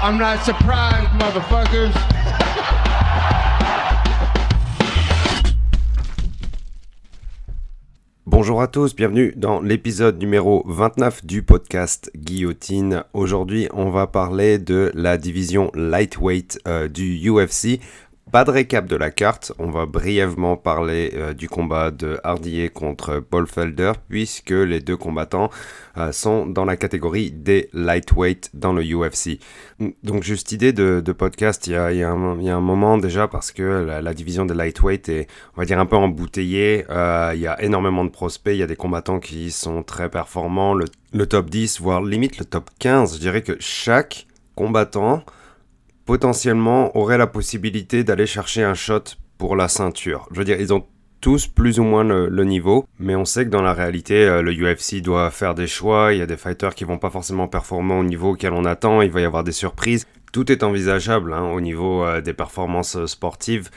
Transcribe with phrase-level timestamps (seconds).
[0.00, 1.92] I'm not surprised, motherfuckers.
[8.24, 13.02] Bonjour à tous, bienvenue dans l'épisode numéro 29 du podcast Guillotine.
[13.12, 17.80] Aujourd'hui, on va parler de la division lightweight euh, du UFC
[18.30, 22.68] pas de récap de la carte, on va brièvement parler euh, du combat de Hardier
[22.68, 25.50] contre Paul Felder puisque les deux combattants
[25.96, 29.38] euh, sont dans la catégorie des lightweight dans le UFC.
[30.02, 34.44] Donc juste idée de, podcast, il y, a, un, moment déjà parce que la, division
[34.44, 35.26] des lightweight est
[35.56, 38.62] on va dire un peu embouteillée, euh, il y a énormément de prospects, il y
[38.62, 42.70] a des combattants qui sont très performants, le, le top 10 voire limite le top
[42.78, 45.24] 15, je dirais que chaque combattant
[46.08, 49.04] potentiellement auraient la possibilité d'aller chercher un shot
[49.36, 50.26] pour la ceinture.
[50.32, 50.86] Je veux dire, ils ont
[51.20, 54.52] tous plus ou moins le, niveau, mais on sait que dans la réalité, euh, le
[54.52, 57.92] UFC doit faire des choix, il y a des fighters qui vont pas forcément performer
[57.92, 60.06] au niveau auquel on attend, il va y avoir des surprises.
[60.32, 63.68] Tout est envisageable hein, au niveau euh, des performances euh, sportives.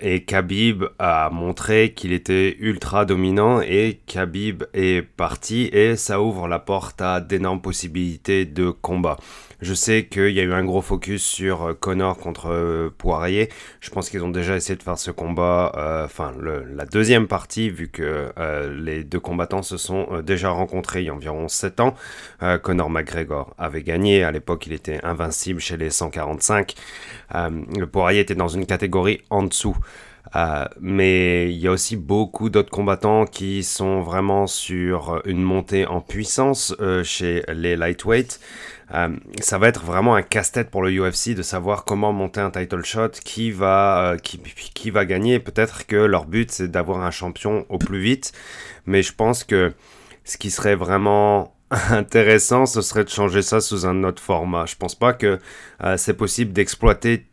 [0.00, 6.48] et Khabib a montré qu'il était ultra dominant et Khabib est parti et ça ouvre
[6.48, 9.16] la porte à d'énormes possibilités de combat.
[9.62, 13.50] Je sais qu'il y a eu un gros focus sur euh, Connor contre euh, Poirier.
[13.80, 17.68] Je pense qu'ils ont déjà essayé de faire ce combat, euh, enfin la deuxième partie,
[17.68, 18.32] vu que
[18.74, 21.94] les deux combattants se sont déjà rencontrés il y a environ 7 ans.
[22.62, 24.24] Connor McGregor avait gagné.
[24.24, 26.74] À l'époque, il était invincible chez les 145.
[27.34, 29.76] le Poirier était dans une catégorie en dessous.
[30.80, 36.00] mais il y a aussi beaucoup d'autres combattants qui sont vraiment sur une montée en
[36.00, 38.40] puissance chez les lightweights.
[38.92, 39.08] Euh,
[39.40, 42.84] ça va être vraiment un casse-tête pour le UFC de savoir comment monter un title
[42.84, 45.38] shot, qui va, euh, qui, qui va gagner.
[45.38, 48.32] Peut-être que leur but c'est d'avoir un champion au plus vite,
[48.86, 49.72] mais je pense que
[50.24, 51.54] ce qui serait vraiment
[51.90, 54.66] intéressant, ce serait de changer ça sous un autre format.
[54.66, 55.38] Je pense pas que
[55.84, 57.26] euh, c'est possible d'exploiter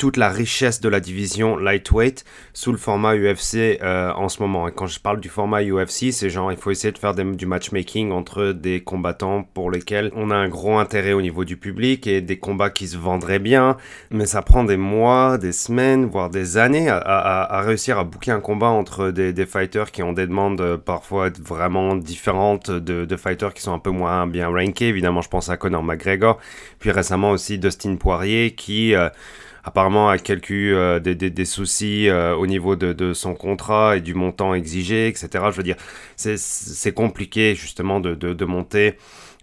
[0.00, 4.66] toute la richesse de la division lightweight sous le format UFC euh, en ce moment.
[4.66, 7.44] Et quand je parle du format UFC, c'est genre il faut essayer de faire du
[7.44, 12.06] matchmaking entre des combattants pour lesquels on a un gros intérêt au niveau du public
[12.06, 13.76] et des combats qui se vendraient bien.
[14.10, 18.40] Mais ça prend des mois, des semaines, voire des années à, réussir à booker un
[18.40, 23.52] combat entre des, fighters qui ont des demandes euh, parfois vraiment différentes de, de, fighters
[23.52, 24.88] qui sont un peu moins bien rankés.
[24.88, 26.38] Évidemment, je pense à Conor McGregor.
[26.78, 28.94] Puis récemment aussi Dustin Poirier qui...
[28.94, 29.10] Euh,
[29.64, 34.54] apparemment a quelques euh, des, soucis euh, au niveau de, son contrat et du montant
[34.54, 35.28] exigé, etc.
[35.50, 35.76] Je veux dire,
[36.16, 38.94] c'est compliqué justement de, monter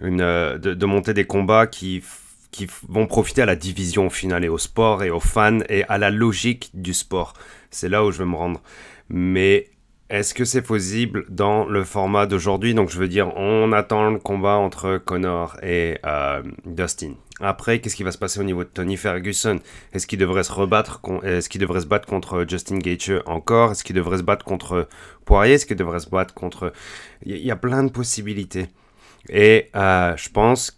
[0.02, 2.04] une, euh, de, monter des combats qui
[2.50, 5.98] qui vont profiter à la division finale et au sport et aux fans et à
[5.98, 7.34] la logique du sport.
[7.70, 8.64] C'est là où je veux me rendre.
[9.10, 9.68] Mais
[10.10, 12.74] est-ce que c'est possible dans le format d'aujourd'hui?
[12.74, 16.00] Donc je veux dire, on attend le combat entre Connor et
[16.66, 17.16] Dustin.
[17.40, 19.60] Après, qu'est-ce qui va se passer au niveau de Tony Ferguson?
[19.94, 23.72] Est-ce qu'il devrait se rebattre Est-ce qu'il devrait se battre contre Justin Gaethje encore?
[23.72, 24.88] Est-ce qu'il devrait se battre contre
[25.26, 25.54] Poirier?
[25.54, 26.74] Est-ce qu'il devrait se battre contre
[27.26, 28.68] Il y a plein de possibilités.
[29.30, 30.78] Et euh, je pense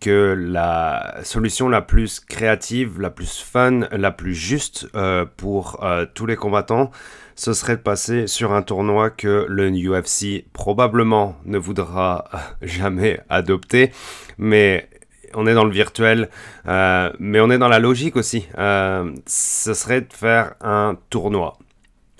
[0.00, 6.06] que la solution la plus créative, la plus fun, la plus juste euh, pour euh,
[6.12, 6.90] tous les combattants,
[7.36, 12.24] ce serait de passer sur un tournoi que le UFC probablement ne voudra
[12.62, 13.92] jamais adopter,
[14.38, 14.89] mais
[15.34, 16.28] on est dans le virtuel,
[16.66, 18.46] euh, mais on est dans la logique aussi.
[18.58, 21.58] Euh, ce serait de faire un tournoi.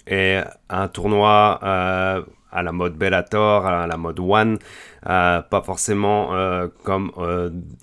[0.07, 4.59] Et un tournoi euh, à la mode Bellator, à la mode One,
[5.03, 6.31] pas forcément
[6.83, 7.13] comme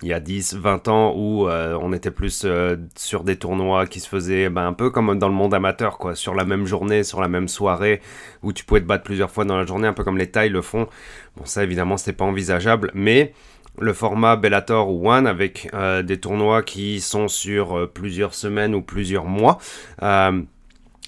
[0.02, 2.46] il y a 10, 20 ans où on était plus
[2.96, 6.14] sur des tournois qui se faisaient ben, un peu comme dans le monde amateur, quoi,
[6.14, 8.02] sur la même journée, sur la même soirée,
[8.42, 10.50] où tu pouvais te battre plusieurs fois dans la journée, un peu comme les tailles
[10.50, 10.86] le font.
[11.38, 13.32] Bon, ça évidemment, c'était pas envisageable, mais
[13.80, 18.82] le format Bellator One avec euh, des tournois qui sont sur euh, plusieurs semaines ou
[18.82, 19.58] plusieurs mois.
[20.02, 20.42] Euh,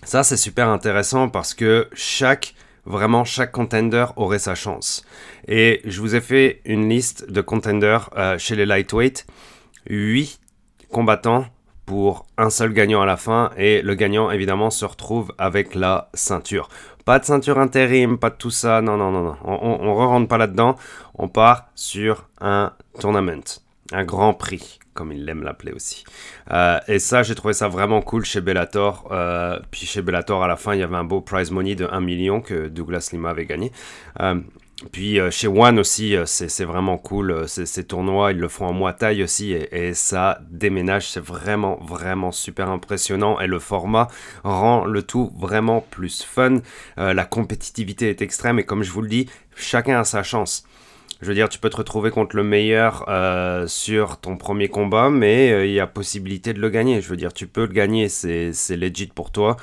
[0.03, 2.55] ça, c'est super intéressant parce que chaque,
[2.87, 5.05] vraiment chaque contender aurait sa chance.
[5.47, 8.09] Et je vous ai fait une liste de contenders
[8.39, 9.27] chez les lightweight.
[9.89, 10.41] 8
[10.91, 11.47] combattants
[11.87, 16.09] pour un seul gagnant à la fin et le gagnant évidemment se retrouve avec la
[16.15, 16.69] ceinture.
[17.05, 19.37] Pas de ceinture intérim, pas de tout ça, non, non, non, non.
[19.45, 20.77] On ne rentre pas là-dedans.
[21.15, 23.61] On part sur un tournament,
[23.93, 26.05] un grand prix, comme il l'aime l'appeler aussi.
[26.53, 29.09] Euh, et ça, j'ai trouvé ça vraiment cool chez Bellator.
[29.11, 31.87] Euh, puis chez Bellator, à la fin, il y avait un beau prize money de
[31.91, 33.73] 1 million que Douglas Lima avait gagné.
[34.21, 34.41] Euh,
[34.93, 37.47] puis chez One aussi, c'est vraiment cool.
[37.47, 39.53] Ces tournois, ils le font en mois taille aussi.
[39.53, 41.11] Et, ça déménage.
[41.11, 43.39] C'est vraiment, vraiment super impressionnant.
[43.41, 44.09] Et le format
[44.43, 46.61] rend le tout vraiment plus fun.
[46.97, 48.59] la compétitivité est extrême.
[48.59, 50.65] Et comme je vous le dis, chacun a sa chance.
[51.23, 55.11] Je veux dire, tu peux te retrouver contre le meilleur euh, sur ton premier combat,
[55.11, 57.03] mais euh, il y a possibilité de le gagner.
[57.03, 59.57] Je veux dire, tu peux le gagner, c'est legit pour toi.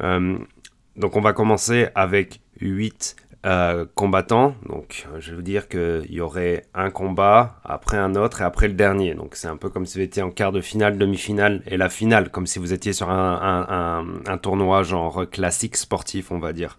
[0.00, 3.14] donc on va commencer avec 8
[3.46, 4.56] euh, combattants.
[4.68, 8.44] Donc, euh, je vais vous dire qu'il y aurait un combat, après un autre et
[8.44, 9.14] après le dernier.
[9.14, 11.88] Donc, c'est un peu comme si vous étiez en quart de finale, demi-finale et la
[11.88, 14.04] finale, comme si vous étiez sur un,
[14.42, 16.78] tournoi genre classique sportif, on va dire.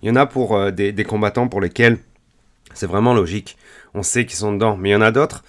[0.00, 1.98] Il y en a pour euh, des, combattants pour lesquels
[2.72, 3.58] c'est vraiment logique.
[3.92, 4.78] On sait qu'ils sont dedans.
[4.78, 5.44] Mais il y en a d'autres.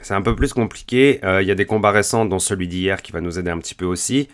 [0.00, 1.20] C'est un peu plus compliqué.
[1.22, 3.74] il y a des combats récents, dont celui d'hier, qui va nous aider un petit
[3.74, 4.28] peu aussi.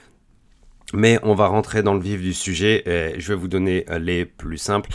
[0.93, 3.99] Mais on va rentrer dans le vif du sujet et je vais vous donner euh,
[3.99, 4.91] les plus simples.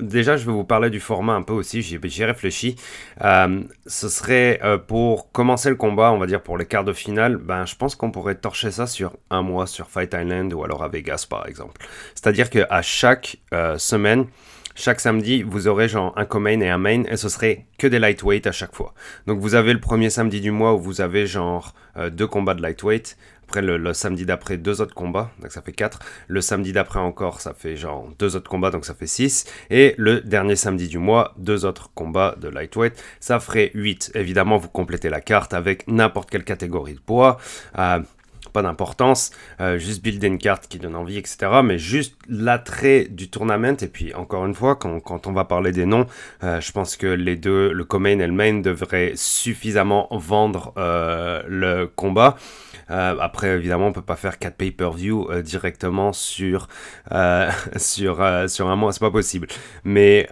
[0.00, 2.76] déjà, je vais vous parler du format un peu aussi, j'y réfléchi.
[3.22, 6.92] Euh, ce serait euh, pour commencer le combat, on va dire pour les quarts de
[6.92, 10.62] finale, ben, je pense qu'on pourrait torcher ça sur un mois sur Fight Island ou
[10.64, 11.84] alors à Vegas par exemple.
[12.14, 13.38] C'est-à-dire qu'à chaque
[13.78, 14.26] semaine,
[14.74, 17.98] chaque samedi, vous aurez genre un co-main et un main, et ce serait que des
[17.98, 18.94] lightweight à chaque fois.
[19.26, 21.74] Donc vous avez le premier samedi du mois où vous avez genre
[22.10, 23.16] deux combats de lightweight.
[23.52, 25.98] Après, le, samedi d'après, deux autres combats, donc ça fait 4.
[26.26, 29.44] Le samedi d'après encore, ça fait genre deux autres combats, donc ça fait 6.
[29.68, 34.12] Et le dernier samedi du mois, deux autres combats de lightweight, ça ferait 8.
[34.14, 37.36] Évidemment, vous complétez la carte avec n'importe quelle catégorie de poids.
[37.78, 38.00] Euh,
[38.52, 41.60] pas d'importance, euh, juste builder une carte qui donne envie, etc.
[41.64, 45.86] Mais juste l'attrait du tournament, et puis encore une fois, quand, on va parler des
[45.86, 46.06] noms,
[46.42, 51.86] euh, je pense que les deux, le co-main et le main, devraient suffisamment vendre le
[51.86, 52.36] combat.
[52.92, 56.68] Euh, après, évidemment, on peut pas faire 4 pay-per-view euh, directement sur,
[57.12, 59.48] euh, sur, sur un mois, c'est pas possible.
[59.84, 60.28] Mais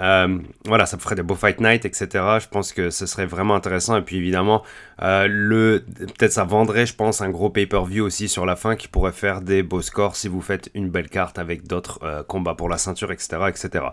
[0.67, 2.09] voilà, ça ferait des beaux fight night, etc.
[2.41, 3.97] Je pense que ce serait vraiment intéressant.
[3.97, 4.63] Et puis évidemment,
[5.01, 5.85] le
[6.19, 9.63] peut-être ça vendrait, je pense, un gros pay-per-view sur la fin qui pourrait faire des
[9.63, 13.43] beaux scores si vous faites une belle carte avec d'autres combats pour la ceinture, etc.,
[13.49, 13.85] etc.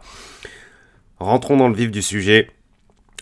[1.19, 2.50] Rentrons dans le vif du sujet.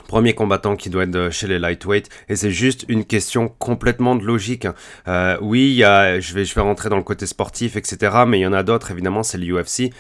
[0.08, 4.24] Premier combattant qui doit être chez les lightweight et c'est juste une question complètement de
[4.24, 4.66] logique.
[4.66, 4.76] Hein.
[5.08, 8.24] Euh, oui, je, vais, je vais rentrer dans le côté sportif, etc.
[8.28, 9.92] Mais il y en a d'autres, évidemment, c'est l'UFC.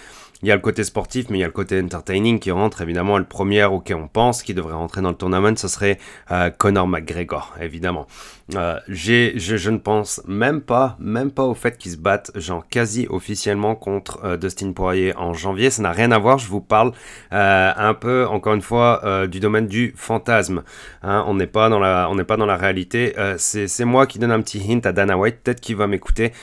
[0.45, 2.83] Il y a le côté sportif, mais il y a le côté entertaining qui rentre.
[2.83, 5.97] Évidemment, le premier auquel on pense qui devrait rentrer dans le tournament, ce serait
[6.29, 8.05] euh, Conor McGregor, évidemment.
[8.53, 13.07] Euh, je, ne pense même pas, même pas au fait qu'il se batte, genre quasi
[13.09, 15.71] officiellement contre euh, Dustin Poirier en janvier.
[15.71, 16.37] Ça n'a rien à voir.
[16.37, 16.91] Je vous parle
[17.31, 20.61] un peu, encore une fois, du domaine du fantasme.
[21.01, 21.25] Hein.
[21.25, 23.15] on n'est pas dans la, on n'est pas dans la réalité.
[23.37, 26.33] c'est moi qui donne un petit hint à Dana White, peut-être qu'il va m'écouter.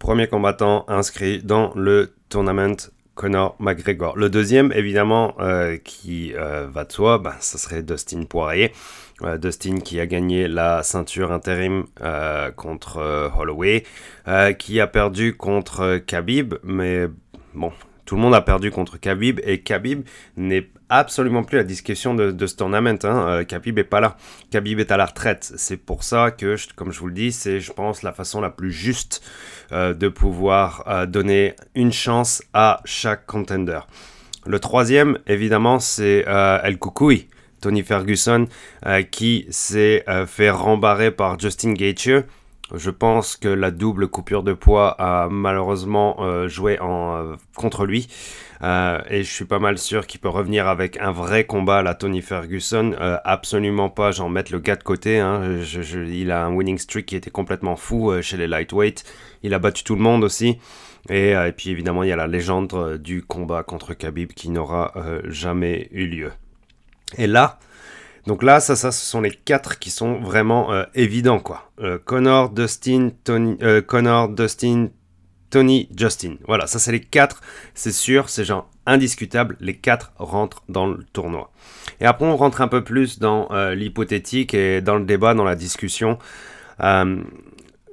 [0.00, 4.16] Premier combattant inscrit dans le tournament Conor McGregor.
[4.16, 8.72] Le deuxième, évidemment, euh, qui euh, va de soi, bah, ce serait Dustin Poirier.
[9.22, 11.86] Euh, Dustin qui a gagné la ceinture intérim
[12.54, 13.82] contre Holloway,
[14.58, 17.08] qui a perdu contre Khabib, mais
[17.54, 17.72] bon,
[18.04, 20.06] tout le monde a perdu contre Khabib et Khabib
[20.36, 22.98] n'est absolument plus la discussion de, ce tournament.
[23.04, 23.28] Hein.
[23.28, 24.16] Euh, Khabib est pas là.
[24.50, 25.52] Khabib est à la retraite.
[25.56, 28.50] C'est pour ça que, comme je vous le dis, c'est, je pense, la façon la
[28.50, 29.22] plus juste
[29.72, 33.80] euh, de pouvoir euh, donner une chance à chaque contender.
[34.46, 37.28] Le troisième, évidemment, c'est El Koukoui,
[37.60, 38.46] Tony Ferguson,
[39.10, 42.24] qui s'est fait rembarrer par Justin Gaethje.
[42.74, 47.86] Je pense que la double coupure de poids a malheureusement euh, joué en, euh, contre
[47.86, 48.08] lui.
[48.62, 51.82] Euh, et je suis pas mal sûr qu'il peut revenir avec un vrai combat à
[51.82, 52.94] la Tony Ferguson.
[53.24, 55.18] absolument pas, j'en mettre le gars de côté.
[55.18, 55.60] Hein.
[55.92, 59.04] il a un winning streak qui était complètement fou chez les lightweight.
[59.42, 60.58] Il a battu tout le monde aussi.
[61.08, 64.92] Et, et puis évidemment, il y a la légende du combat contre Khabib qui n'aura
[65.24, 66.32] jamais eu lieu.
[67.16, 67.58] Et là,
[68.28, 71.70] donc là, ça, ça, ce sont les quatre qui sont vraiment euh, évidents, quoi.
[71.80, 74.88] Euh, Connor, Dustin, Tony, euh, Connor, Dustin,
[75.48, 76.34] Tony, Justin.
[76.46, 77.40] Voilà, ça c'est les quatre,
[77.72, 81.50] c'est sûr, c'est genre indiscutable, les quatre rentrent dans le tournoi.
[82.02, 85.56] Et après, on rentre un peu plus dans l'hypothétique et dans le débat, dans la
[85.56, 86.18] discussion.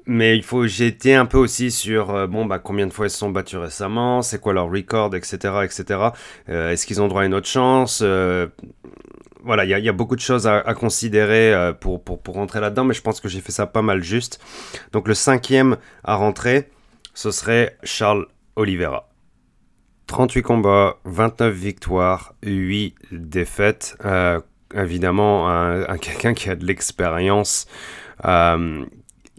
[0.08, 3.18] Mais il faut, été un peu aussi sur, bon, bah, combien de fois ils se
[3.18, 6.00] sont battus récemment, c'est quoi leur record, etc., etc.
[6.48, 8.04] Est-ce qu'ils ont droit à une autre chance
[9.46, 12.84] voilà, il y, a beaucoup de choses à, considérer euh, pour, pour, pour, rentrer là-dedans,
[12.84, 14.42] mais je pense que j'ai fait ça pas mal juste.
[14.92, 16.70] Donc le cinquième à rentrer,
[17.14, 19.12] ce serait Charles Oliveira.
[20.08, 23.96] 38 combats, 29 victoires, 8 défaites.
[24.04, 24.40] Euh,
[24.74, 27.68] évidemment, un, quelqu'un qui a de l'expérience,
[28.26, 28.84] euh,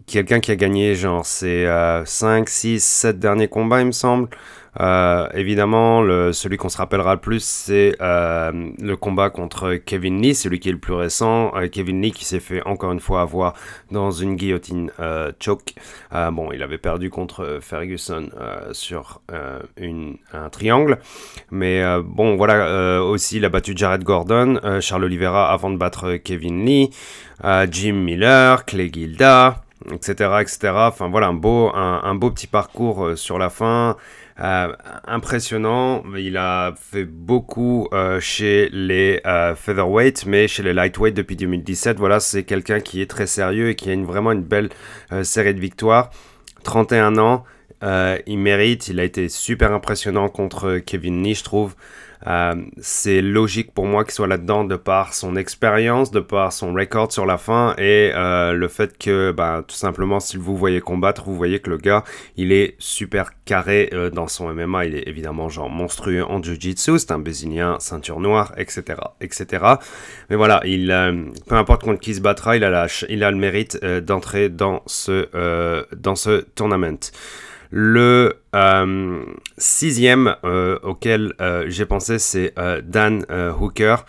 [0.07, 1.69] quelqu'un qui a gagné genre ses
[2.05, 4.29] 5, 6, 7 derniers combats, il me semble.
[4.79, 10.21] Euh, évidemment, le, celui qu'on se rappellera le plus, c'est euh, le combat contre Kevin
[10.21, 11.51] Lee, celui qui est le plus récent.
[11.55, 13.53] Euh, Kevin Lee qui s'est fait encore une fois avoir
[13.91, 14.91] dans une guillotine
[15.39, 15.73] choke.
[16.11, 18.29] bon, il avait perdu contre Ferguson
[18.71, 20.99] sur un triangle.
[21.51, 26.65] Mais bon, voilà, aussi il a battu Jared Gordon, Charles Oliveira avant de battre Kevin
[26.65, 26.89] Lee,
[27.71, 30.73] Jim Miller, Clay Gilda etc., etc.
[30.75, 33.95] Enfin voilà, un beau, un, beau petit parcours sur la fin.
[34.39, 34.71] Euh,
[35.07, 36.03] impressionnant.
[36.15, 41.97] Il a fait beaucoup euh, chez les euh, featherweight, mais chez les lightweight depuis 2017.
[41.97, 44.69] Voilà, c'est quelqu'un qui est très sérieux et qui a une, vraiment une belle
[45.23, 46.11] série de victoires.
[46.63, 47.45] 31 ans,
[47.81, 48.89] il mérite.
[48.89, 51.75] Il a été super impressionnant contre Kevin Lee, je trouve.
[52.25, 56.73] Euh, c'est logique pour moi qu'il soit là-dedans de par son expérience, de par son
[56.73, 60.81] record sur la fin et euh, le fait que, bah, tout simplement, si vous voyez
[60.81, 62.03] combattre, vous voyez que le gars,
[62.35, 64.85] il est super carré euh, dans son MMA.
[64.85, 69.65] Il est évidemment genre monstrueux en jiu-jitsu, c'est un brésilien, ceinture noire, etc., etc.
[70.29, 70.87] Mais voilà, il,
[71.47, 75.27] peu importe contre qui se battra, il a, il a le mérite d'entrer dans ce,
[75.95, 76.97] dans ce tournament.
[77.69, 79.25] Le euh,
[79.57, 83.25] sixième euh, auquel euh, j'ai pensé, c'est Dan
[83.59, 84.05] Hooker.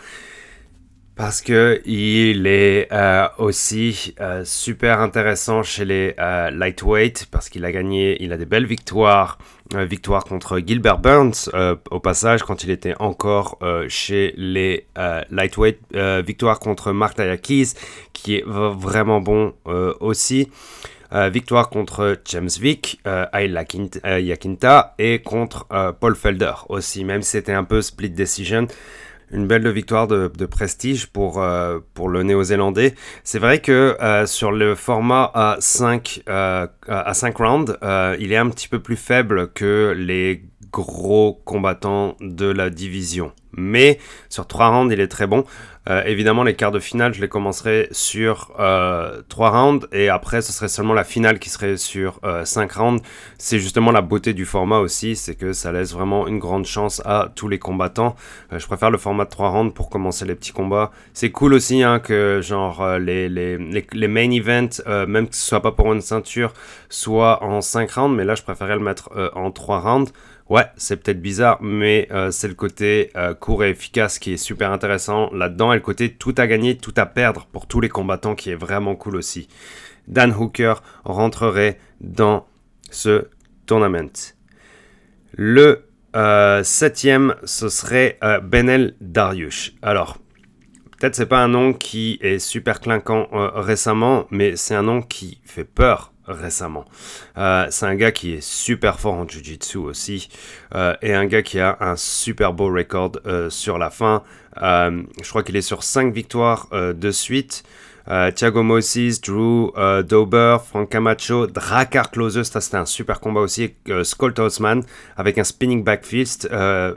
[1.16, 2.88] Parce que il est
[3.38, 9.38] aussi super intéressant chez les lightweight, parce qu'il a gagné, il a des belles victoires,
[9.74, 11.50] victoire contre Gilbert Burns
[11.90, 14.86] au passage quand il était encore chez les
[15.30, 15.80] lightweight,
[16.24, 17.72] victoire contre Mark Tayakis
[18.12, 19.54] qui est vraiment bon
[19.98, 20.48] aussi.
[21.12, 25.66] Euh, victoire contre James Vick, euh, euh, Yakinta et contre
[26.00, 28.66] Paul Felder aussi, même si c'était un peu split decision
[29.30, 31.44] une belle victoire de, prestige pour,
[31.92, 32.94] pour le néo-zélandais.
[33.24, 37.76] C'est vrai que sur le format à 5, à 5 rounds,
[38.18, 40.44] il est un petit peu plus faible que les
[40.82, 43.32] gros combattants de la division.
[43.52, 45.44] Mais sur 3 rounds, il est très bon.
[45.88, 50.42] Euh, évidemment, les quarts de finale, je les commencerai sur euh, 3 rounds et après,
[50.42, 53.02] ce serait seulement la finale qui serait sur euh, 5 rounds.
[53.38, 57.00] C'est justement la beauté du format aussi, c'est que ça laisse vraiment une grande chance
[57.06, 58.16] à tous les combattants.
[58.52, 60.90] Euh, je préfère le format de 3 rounds pour commencer les petits combats.
[61.14, 63.56] C'est cool aussi hein, que genre euh, les, les,
[63.92, 66.52] les, main events, même que ce soit pas pour une ceinture,
[66.90, 70.12] soit en 5 rounds, mais là, je préférais le mettre en 3 rounds.
[70.48, 74.38] Ouais, c'est peut-être bizarre, mais euh, c'est le côté euh, court et efficace qui est
[74.38, 77.90] super intéressant là-dedans et le côté tout à gagner, tout à perdre pour tous les
[77.90, 79.48] combattants qui est vraiment cool aussi.
[80.06, 80.74] Dan Hooker
[81.04, 82.46] rentrerait dans
[82.90, 83.26] ce
[83.66, 84.34] tournament.
[85.32, 85.84] Le
[86.16, 89.74] euh, septième, ce serait Benel Dariush.
[89.82, 90.16] Alors,
[90.98, 95.42] peut-être c'est pas un nom qui est super clinquant récemment, mais c'est un nom qui
[95.44, 96.84] fait peur récemment.
[97.36, 100.28] Euh, c'est un gars qui est super fort en Jiu-Jitsu aussi
[100.74, 104.22] euh, et un gars qui a un super beau record euh, sur la fin.
[104.56, 107.62] je crois qu'il est sur 5 victoires de suite.
[108.34, 109.70] Thiago Moses, Drew
[110.02, 114.80] Dober, Frank Camacho, Drakkar Klose, ça c'était un super combat aussi, Skolt Osman
[115.16, 116.48] avec un spinning back fist.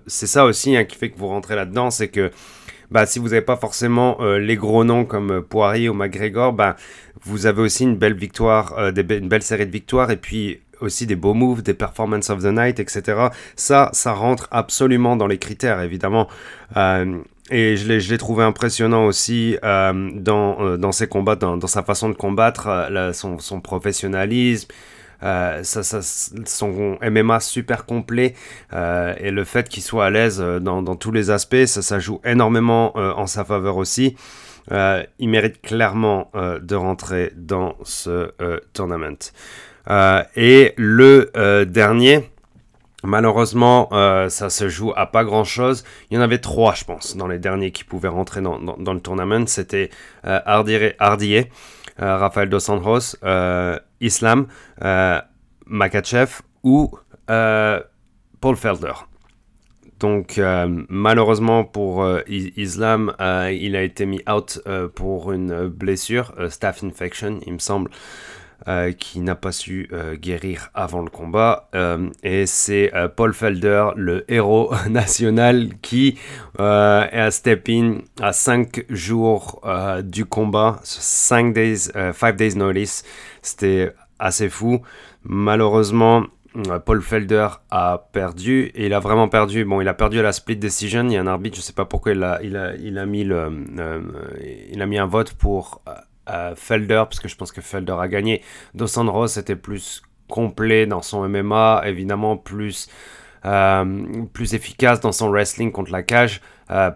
[0.07, 2.31] c'est ça aussi hein, qui fait que vous rentrez là-dedans, c'est que
[2.91, 6.75] bah, si vous n'avez pas forcément les gros noms comme euh, Poirier ou McGregor, bah,
[7.23, 11.05] vous avez aussi une belle victoire, euh, une belle série de victoires et puis aussi
[11.05, 13.27] des beaux moves, des performances of the night, etc.
[13.55, 16.27] Ça, ça rentre absolument dans les critères, évidemment.
[16.75, 22.89] et je l'ai trouvé impressionnant aussi dans, dans ses combats, dans, sa façon de combattre,
[23.13, 24.69] son, son professionnalisme.
[25.23, 25.99] Euh, ça, ça,
[26.45, 28.33] son MMA super complet
[28.73, 31.83] euh, et le fait qu'il soit à l'aise euh, dans, dans, tous les aspects, ça,
[31.83, 34.15] ça joue énormément en sa faveur aussi.
[34.69, 38.31] Il mérite clairement de rentrer dans ce
[38.73, 39.31] tournament.
[40.35, 42.29] et le dernier,
[43.03, 43.89] Malheureusement,
[44.29, 45.83] ça se joue à pas grand chose.
[46.09, 48.99] Il y en avait trois, je pense, dans les derniers qui pouvaient rentrer dans, le
[48.99, 49.47] tournament.
[49.47, 49.89] C'était
[50.27, 51.49] euh, Hardier,
[51.97, 53.17] Rafael Dos Santos,
[54.01, 54.47] Islam,
[54.83, 55.21] euh,
[55.65, 56.91] Makachev ou
[57.29, 57.79] euh,
[58.41, 58.93] Paul Felder.
[60.01, 64.59] Donc euh, malheureusement pour Islam, il a été mis out
[64.95, 67.89] pour une blessure, staph infection, il me semble.
[68.97, 69.89] qui n'a pas su
[70.21, 71.69] guérir avant le combat.
[72.23, 76.17] et c'est Paul Felder, le héros national, qui
[76.59, 79.61] est à step in à 5 jours
[80.03, 83.03] du combat, 5 days, 5 days notice.
[83.41, 84.81] C'était assez fou.
[85.23, 86.27] Malheureusement, euh,
[86.85, 89.63] Paul Felder a perdu et il a vraiment perdu.
[89.63, 91.05] Bon, il a perdu à la split decision.
[91.05, 93.05] Il y a un arbitre, je sais pas pourquoi il a, il a, il a
[93.05, 94.01] mis le, euh,
[94.69, 95.81] il a mis un vote pour
[96.55, 98.41] Felder, parce que je pense que Felder a gagné.
[98.73, 102.89] Dos Anjos était plus complet dans son MMA, évidemment plus,
[104.33, 106.41] plus efficace dans son wrestling contre la cage.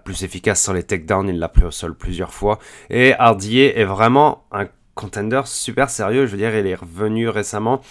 [0.04, 2.60] plus efficace sur les takedowns, il l'a pris au sol plusieurs fois.
[2.90, 6.26] Et Hardier est vraiment un contender super sérieux.
[6.26, 7.82] Je veux dire, il est revenu récemment.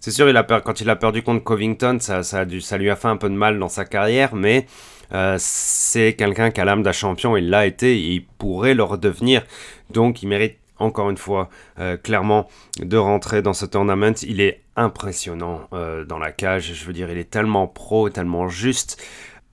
[0.00, 2.88] C'est sûr, il a quand il a perdu contre Covington, ça, ça, dû, ça lui
[2.88, 4.66] a fait un peu de mal dans sa carrière, mais
[5.12, 8.82] euh, c'est quelqu'un qui a l'âme d'un champion, il l'a été, et il pourrait le
[8.82, 9.42] redevenir.
[9.90, 14.14] Donc il mérite encore une fois euh, clairement de rentrer dans ce tournament.
[14.22, 18.48] Il est impressionnant euh, dans la cage, je veux dire, il est tellement pro, tellement
[18.48, 19.02] juste.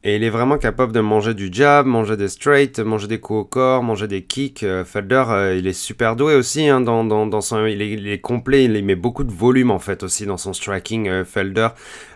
[0.08, 3.40] Et il est vraiment capable de manger du jab, manger des straight, manger des coups
[3.42, 4.64] au corps, manger des kicks.
[4.64, 8.64] Euh, Felder, euh, il est super doué aussi hein, dans, dans, son, il est, complet,
[8.64, 11.10] il met beaucoup de volume en fait aussi dans son striking.
[11.10, 11.68] Euh, Felder,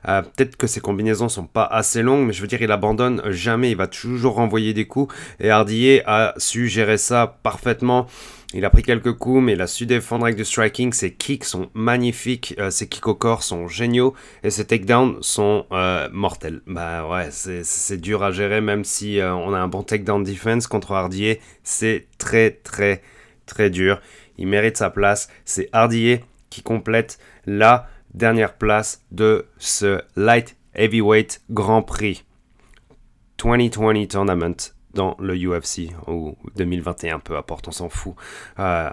[0.06, 3.72] peut-être que ses combinaisons sont pas assez longues, mais je veux dire, il abandonne jamais,
[3.72, 5.14] il va toujours renvoyer des coups.
[5.42, 8.08] Et Hardier a su gérer ça parfaitement.
[8.54, 10.92] Il a pris quelques coups, mais il a su défendre avec du striking.
[10.92, 15.66] Ses kicks sont magnifiques, euh, ses kicks au corps sont géniaux et ses takedowns sont
[15.72, 16.62] euh, mortels.
[16.68, 20.68] Bah ouais, c'est dur à gérer, même si euh, on a un bon takedown defense
[20.68, 21.40] contre Hardier.
[21.64, 23.02] C'est très, très,
[23.46, 24.02] très dur.
[24.38, 25.30] Il mérite sa place.
[25.46, 32.26] C'est Hardier qui complète la dernière place de ce Light Heavyweight Grand Prix
[33.42, 38.16] 2020 Tournament dans le UFC ou 2021, peu importe, on s'en fout.
[38.60, 38.90] Euh,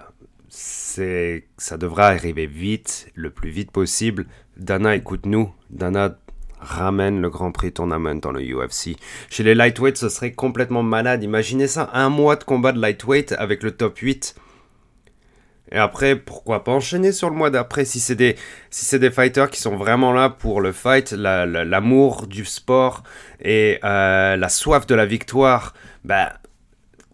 [0.49, 4.25] c'est, ça devra arriver vite, le plus vite possible.
[4.57, 5.51] Dana, écoute-nous.
[5.69, 6.17] Dana
[6.59, 8.97] ramène le Grand Prix Tournament dans le UFC.
[9.29, 11.23] Chez les lightweights, ce serait complètement malade.
[11.23, 14.35] Imaginez ça, un mois de combat de lightweight avec le top 8.
[15.71, 18.35] Et après, pourquoi pas enchaîner sur le mois d'après si c'est des,
[18.71, 23.03] si des fighters qui sont vraiment là pour le fight, l'amour du sport
[23.39, 25.73] et euh, la soif de la victoire.
[26.03, 26.33] Bah,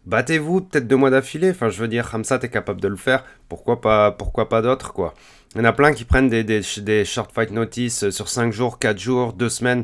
[0.06, 1.52] battez-vous peut-être deux mois d'affilée.
[1.52, 3.26] Enfin, je veux dire, ça, t'es capable de le faire.
[3.50, 5.14] Pourquoi pas, pourquoi pas d'autres, quoi.
[5.54, 8.52] Il y en a plein qui prennent des, des, des short fight notice sur 5
[8.52, 9.84] jours, 4 jours, 2 semaines.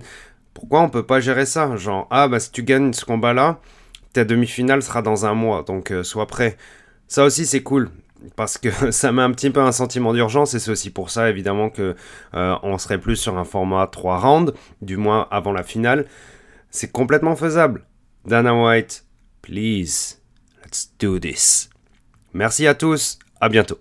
[0.54, 1.76] Pourquoi on peut pas gérer ça?
[1.78, 3.60] Genre, ah, bah si tu gagnes ce combat-là,
[4.14, 6.58] ta demi-finale sera dans un mois, donc euh, sois prêt.
[7.08, 7.90] Ça aussi, c'est cool
[8.36, 11.30] parce que ça met un petit peu un sentiment d'urgence et c'est aussi pour ça
[11.30, 11.96] évidemment que
[12.34, 16.06] euh, on serait plus sur un format 3 rounds, du moins avant la finale.
[16.70, 17.86] C'est complètement faisable.
[18.26, 19.06] Dana White,
[19.42, 20.20] please,
[20.64, 21.70] let's do this.
[22.34, 23.80] Merci à tous, à bientôt.